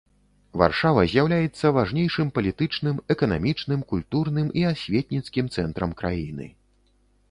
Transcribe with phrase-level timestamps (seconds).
[0.61, 6.45] Варшава з'яўляецца важнейшым палітычным, эканамічным, культурным і асветніцкім цэнтрам краіны.